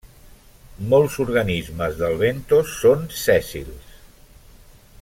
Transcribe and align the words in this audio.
Molts 0.93 1.17
organismes 1.23 1.99
del 1.99 2.17
bentos 2.23 2.73
són 2.79 3.05
sèssils. 3.25 3.93